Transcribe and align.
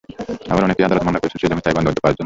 আবার 0.51 0.65
অনেকেই 0.67 0.87
আদালতে 0.87 1.05
মামলা 1.07 1.21
করছেন 1.21 1.39
সেই 1.41 1.49
জমি 1.51 1.61
স্থায়ী 1.61 1.75
বন্দোবস্ত 1.77 1.99
পাওয়ার 2.01 2.13
জন্য। 2.15 2.19